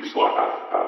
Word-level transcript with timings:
Mixcloud 0.00 0.79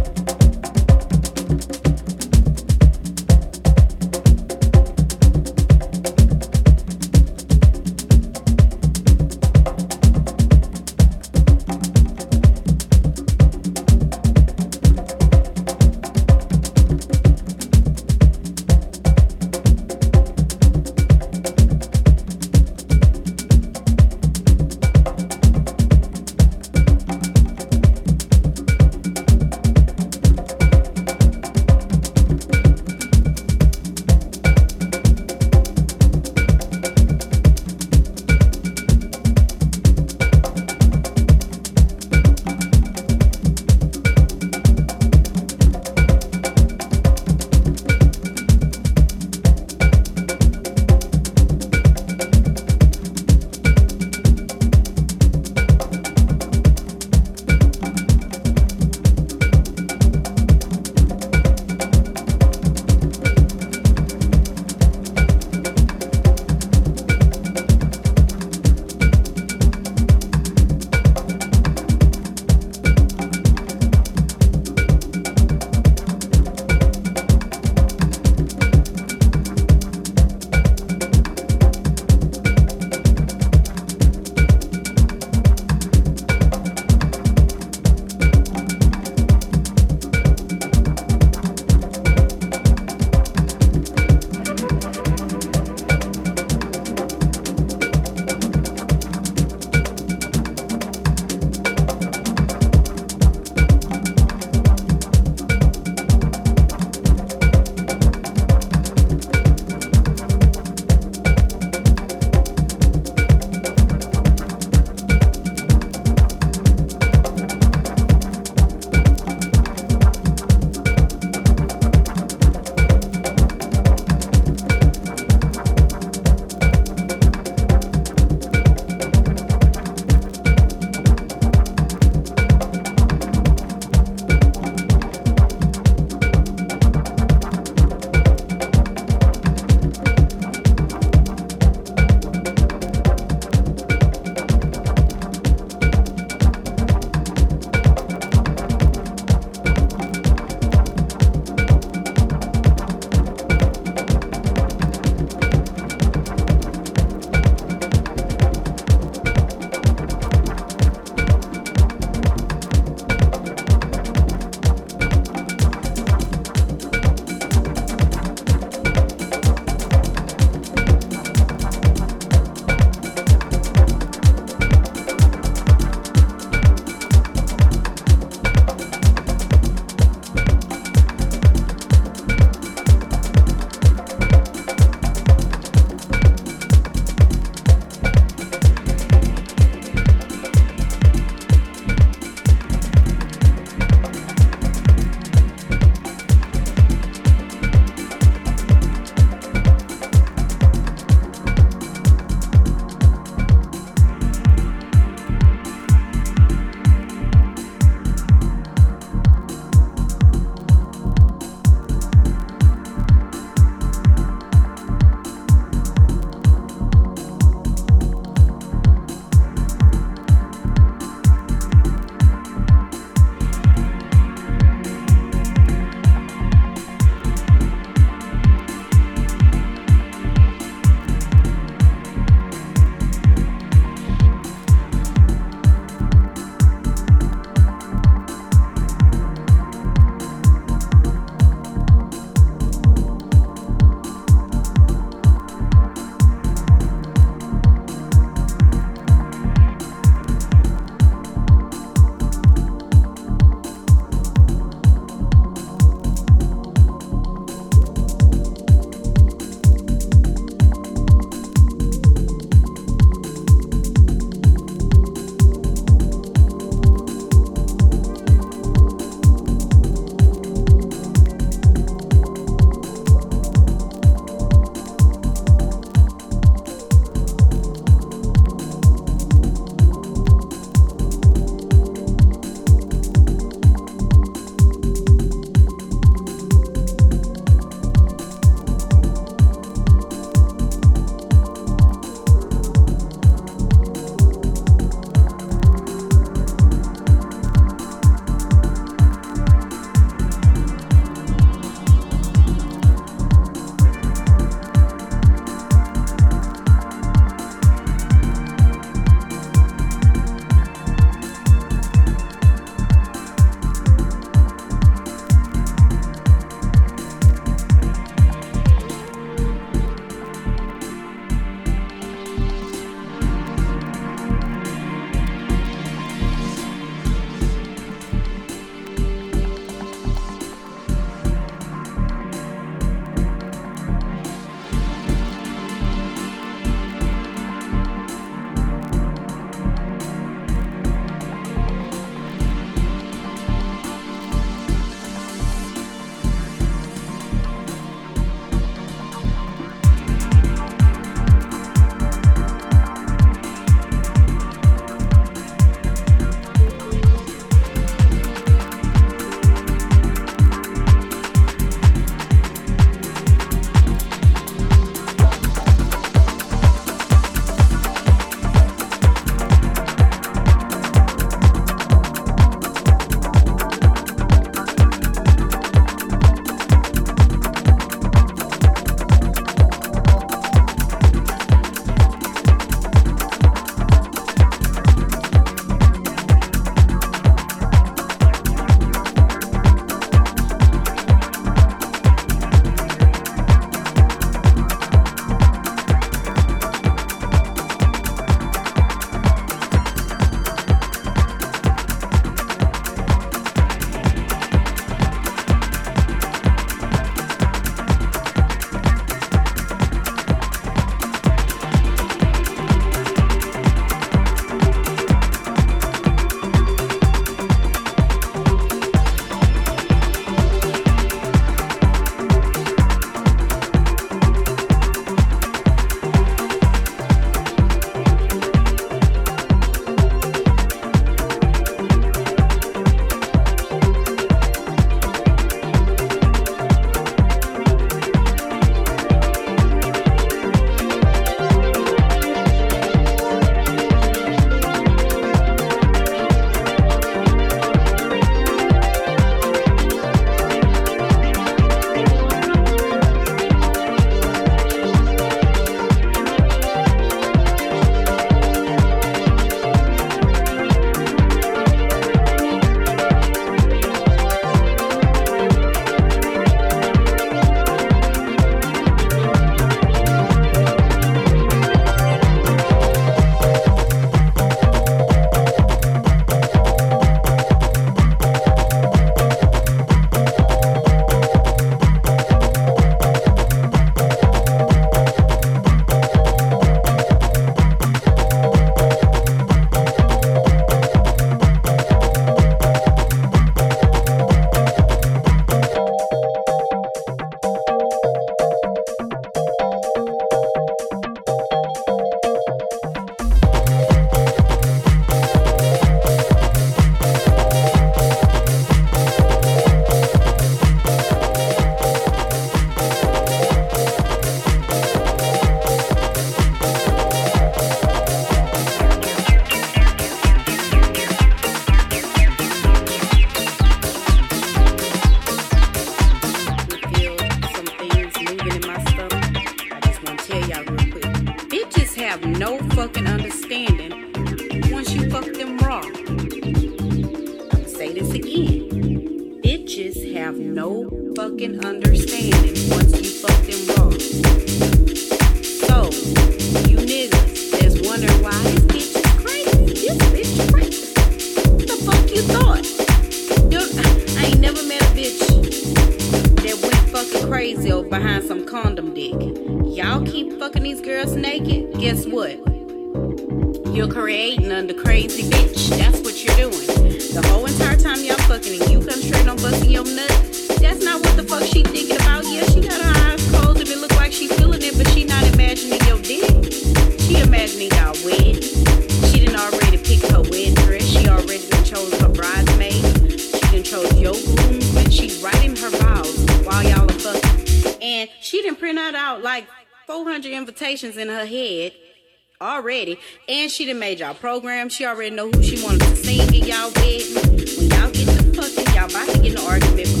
She 593.61 593.67
done 593.67 593.77
made 593.77 593.99
y'all 593.99 594.15
program. 594.15 594.69
She 594.69 594.87
already 594.87 595.15
know 595.15 595.29
who 595.29 595.43
she 595.43 595.63
wanted 595.63 595.81
to 595.81 595.89
be 595.91 595.95
singing 596.17 596.45
y'all 596.47 596.71
with. 596.77 597.59
When 597.59 597.69
y'all 597.69 597.91
get 597.91 598.07
the 598.07 598.33
fucking, 598.35 598.73
y'all 598.73 598.85
about 598.85 599.07
to 599.13 599.21
get 599.21 599.39
an 599.39 599.45
argument. 599.45 600.00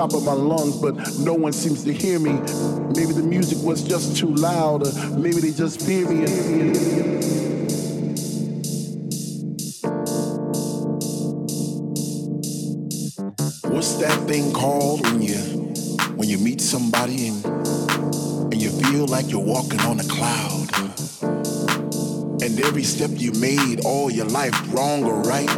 Top 0.00 0.14
of 0.14 0.24
my 0.24 0.32
lungs, 0.32 0.78
but 0.78 0.94
no 1.18 1.34
one 1.34 1.52
seems 1.52 1.84
to 1.84 1.92
hear 1.92 2.18
me. 2.18 2.32
Maybe 2.96 3.12
the 3.12 3.22
music 3.22 3.58
was 3.62 3.82
just 3.82 4.16
too 4.16 4.34
loud, 4.34 4.86
or 4.86 5.10
maybe 5.10 5.42
they 5.42 5.52
just 5.52 5.82
fear 5.82 6.08
me. 6.08 6.20
What's 13.68 13.96
that 13.96 14.24
thing 14.26 14.54
called 14.54 15.02
when 15.02 15.20
you 15.20 15.36
when 16.16 16.30
you 16.30 16.38
meet 16.38 16.62
somebody 16.62 17.28
and 17.28 17.44
and 17.44 18.62
you 18.62 18.70
feel 18.70 19.04
like 19.06 19.30
you're 19.30 19.44
walking 19.44 19.80
on 19.80 20.00
a 20.00 20.04
cloud? 20.04 20.68
And 22.42 22.58
every 22.64 22.84
step 22.84 23.10
you 23.16 23.32
made 23.32 23.84
all 23.84 24.10
your 24.10 24.24
life, 24.24 24.54
wrong 24.72 25.04
or 25.04 25.20
right, 25.20 25.54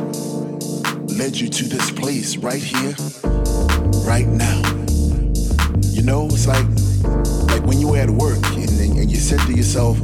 led 1.16 1.36
you 1.36 1.48
to 1.48 1.64
this 1.68 1.92
place 1.92 2.36
right 2.38 2.60
here 2.60 2.96
right 4.04 4.26
now. 4.26 4.62
You 5.80 6.02
know, 6.02 6.26
it's 6.26 6.46
like 6.46 6.66
like 7.48 7.64
when 7.64 7.78
you 7.78 7.88
were 7.88 7.98
at 7.98 8.10
work 8.10 8.44
and, 8.56 8.98
and 8.98 9.10
you 9.10 9.16
said 9.16 9.40
to 9.40 9.52
yourself, 9.52 9.98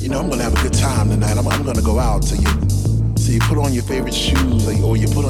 you 0.00 0.08
know, 0.08 0.18
I'm 0.20 0.28
gonna 0.28 0.42
have 0.42 0.54
a 0.54 0.62
good 0.62 0.74
time 0.74 1.08
tonight. 1.10 1.36
I'm, 1.36 1.46
I'm 1.48 1.62
gonna 1.62 1.82
go 1.82 1.98
out. 1.98 2.24
So 2.24 2.34
you 2.34 2.48
so 3.16 3.32
you 3.32 3.40
put 3.40 3.58
on 3.58 3.72
your 3.72 3.84
favorite 3.84 4.14
shoes 4.14 4.66
or, 4.66 4.82
or 4.84 4.96
you 4.96 5.06
put 5.08 5.24
on 5.24 5.29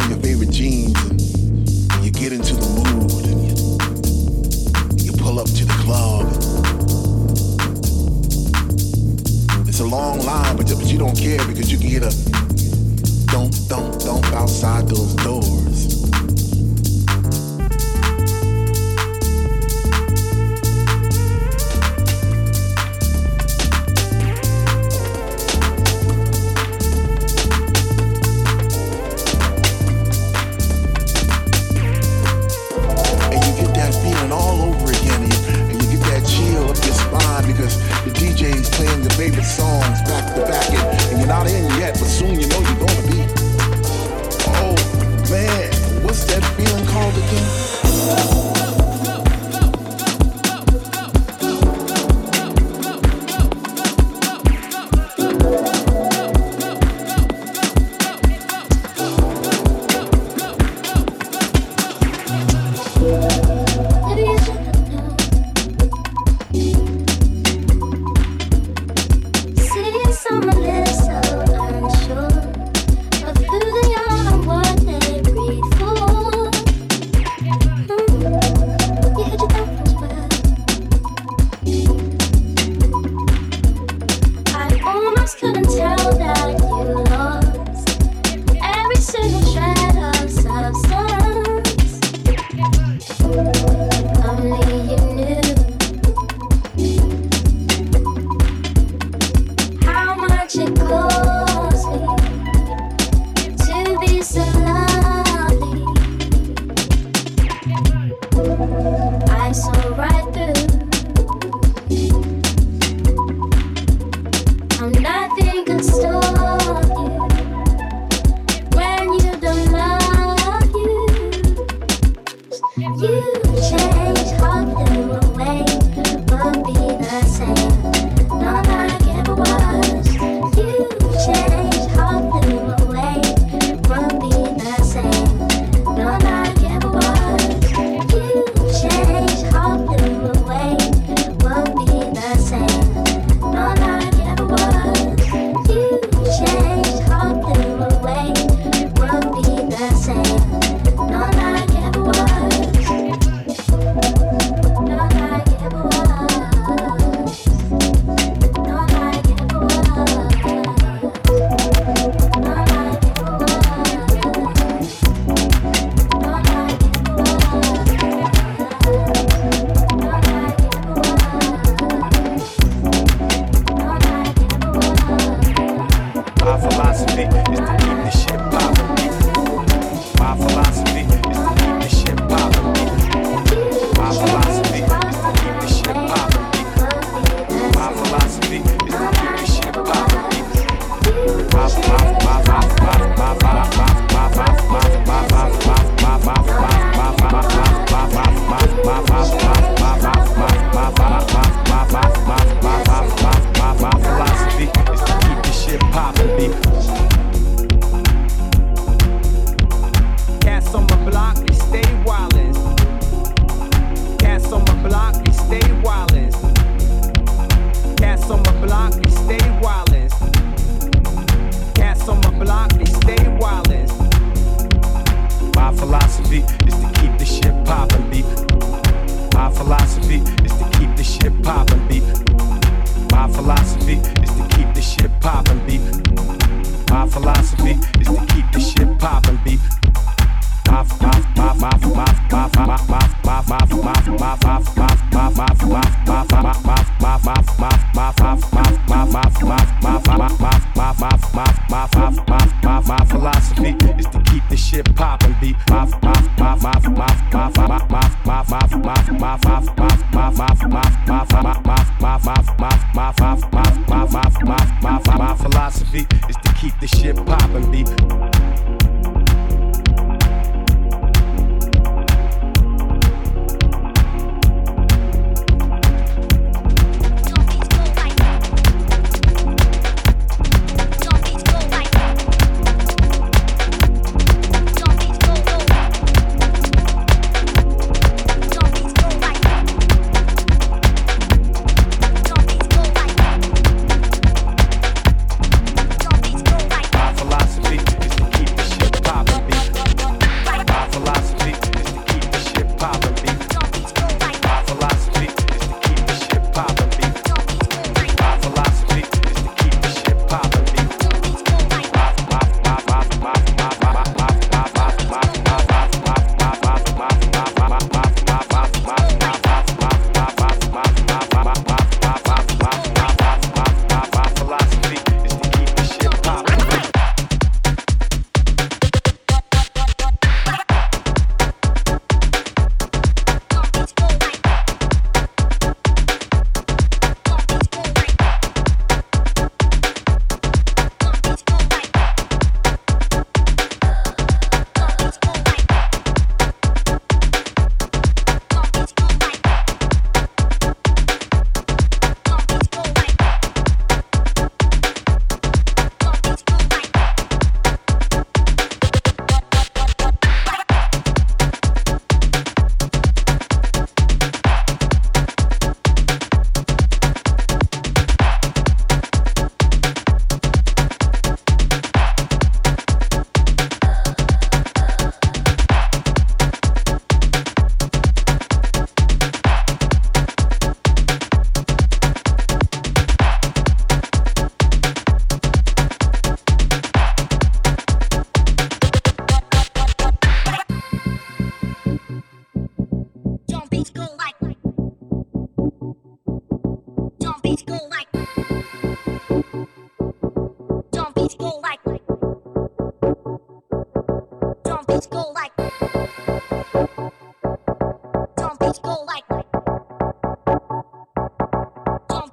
everybody. 206.41 206.70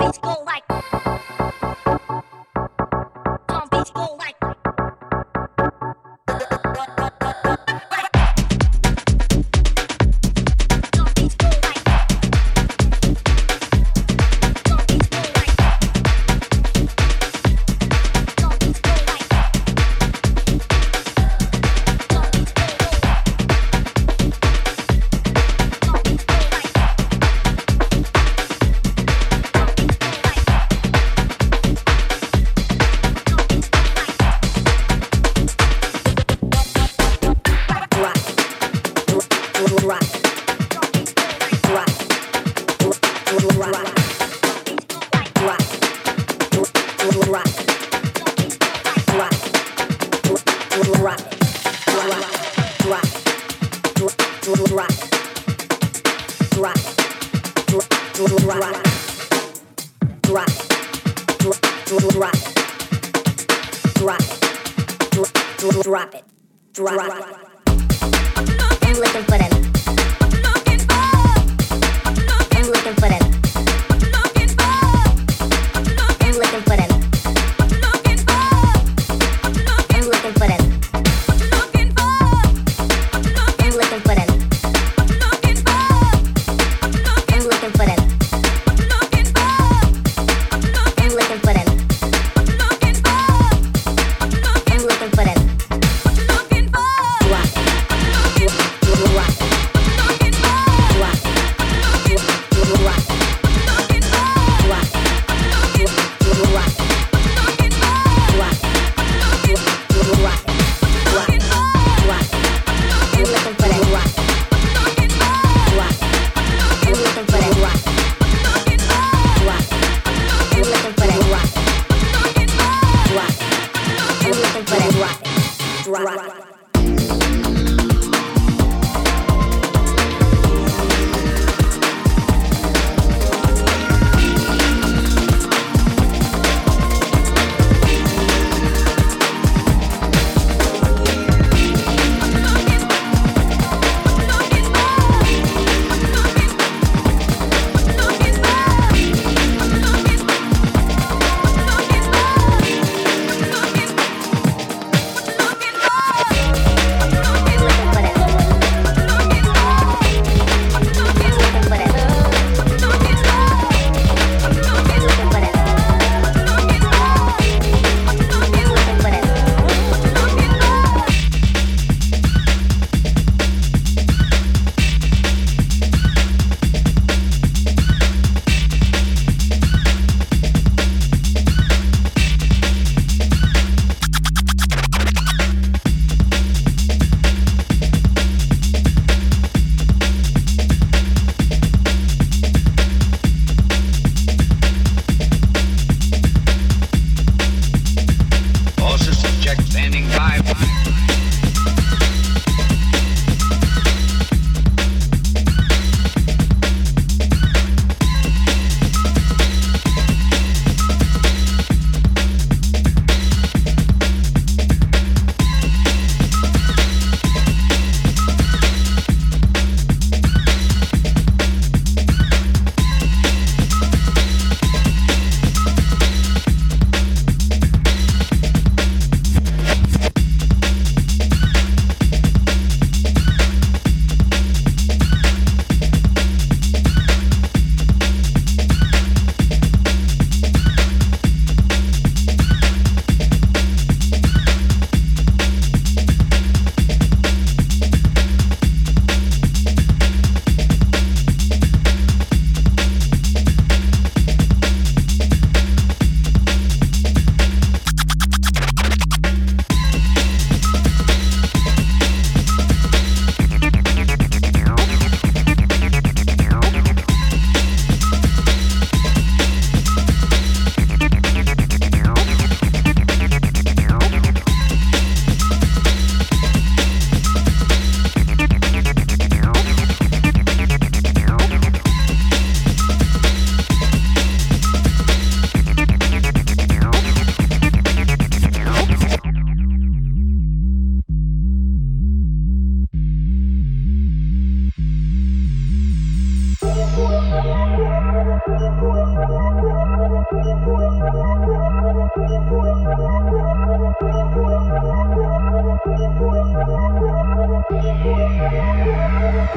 Right. 0.07 1.16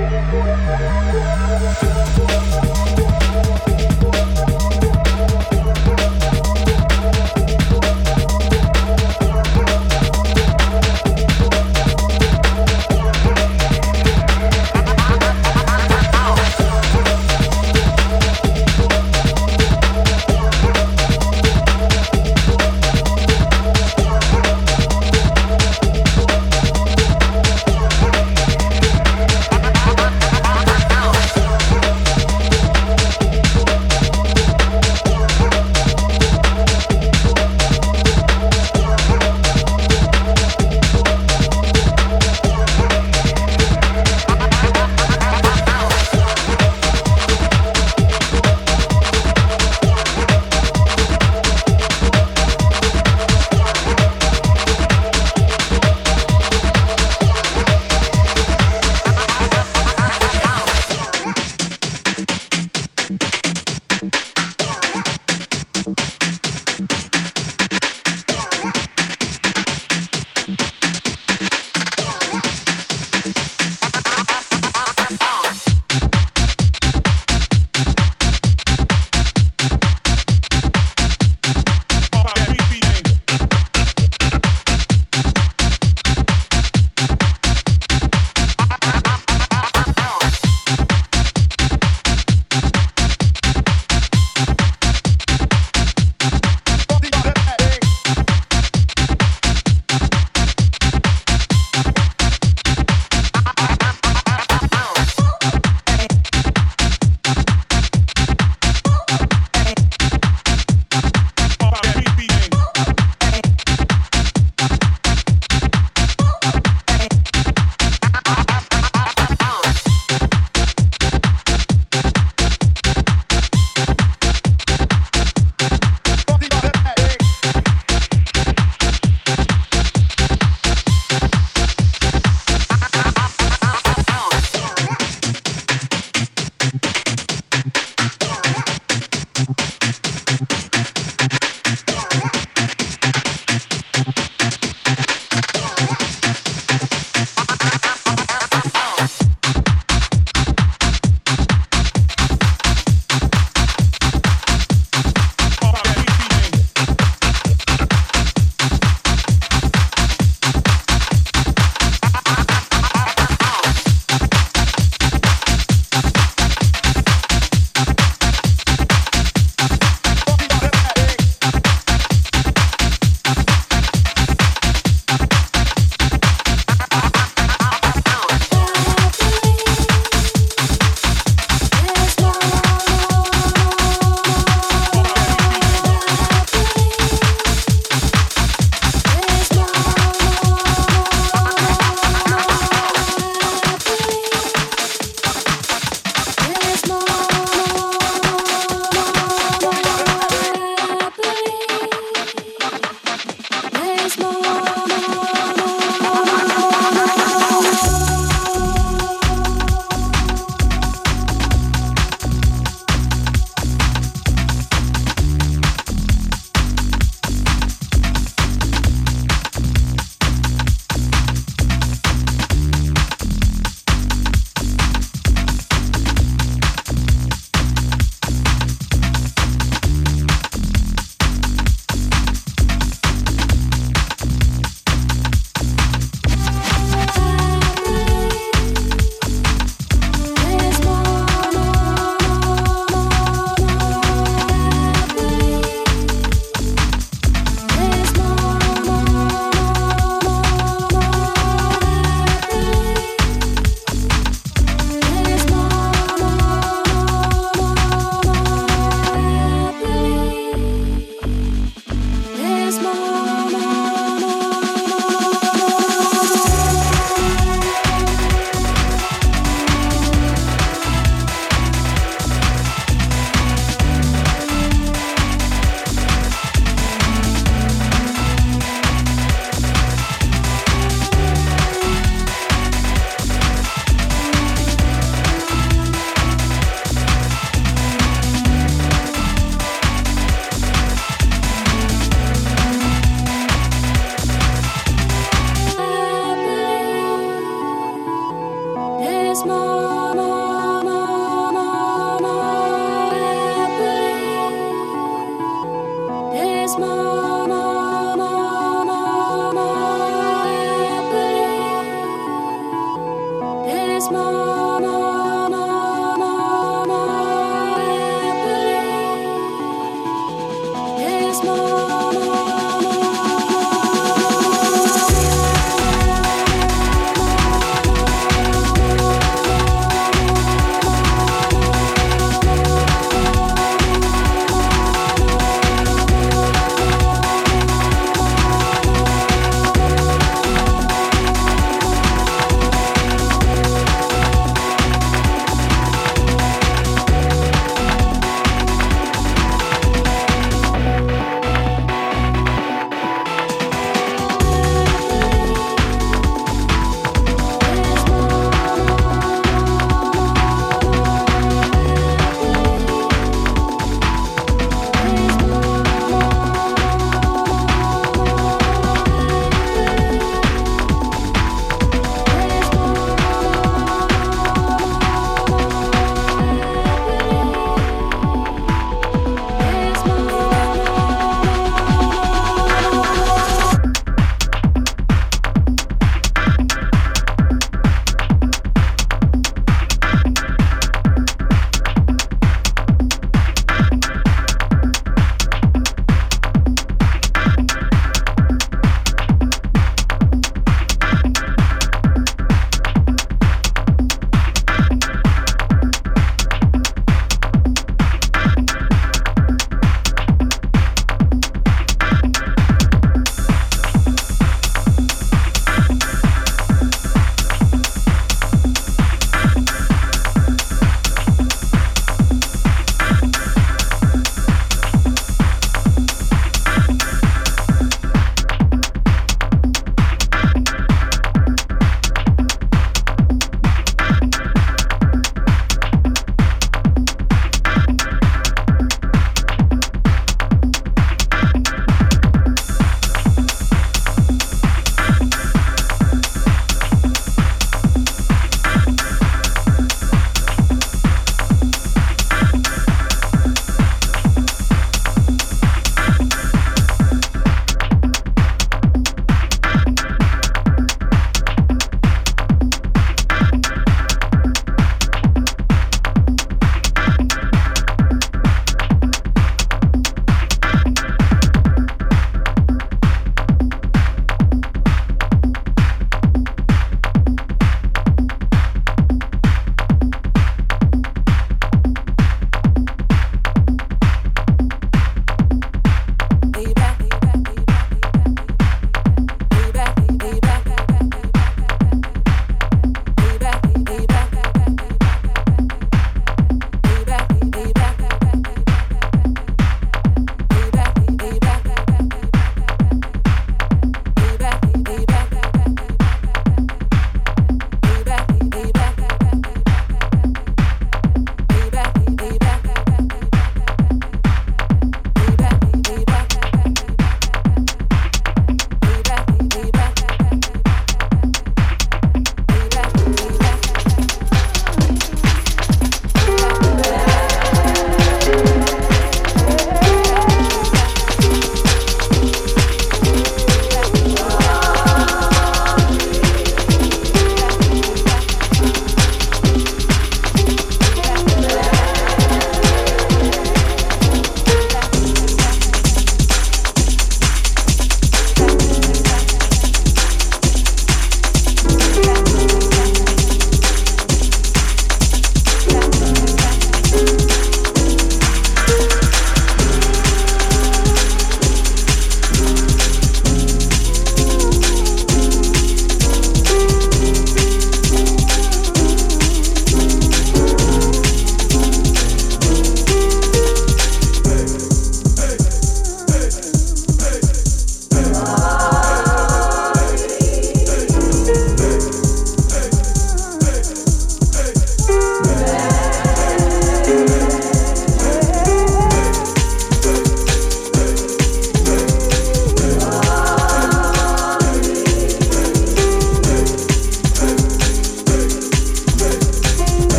Thank 0.00 0.24
you. 2.74 2.79